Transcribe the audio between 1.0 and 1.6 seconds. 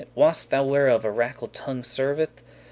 a rakel